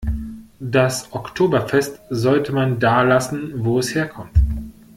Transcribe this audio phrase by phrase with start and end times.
[0.59, 4.31] Das Oktoberfest sollte man da lassen, wo es herkommt.